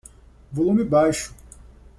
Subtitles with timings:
[0.51, 1.31] Volume baixo.